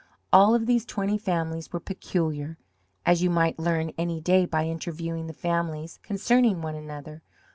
[0.33, 2.57] All of these twenty families were peculiar,
[3.05, 7.21] as you might learn any day by interviewing the families concerning one another.